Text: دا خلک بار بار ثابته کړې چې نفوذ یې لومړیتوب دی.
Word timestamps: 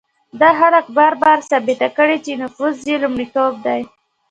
دا 0.41 0.49
خلک 0.59 0.85
بار 0.97 1.13
بار 1.21 1.39
ثابته 1.49 1.87
کړې 1.97 2.17
چې 2.25 2.31
نفوذ 2.41 2.75
یې 2.89 2.97
لومړیتوب 3.03 3.53
دی. 3.65 3.81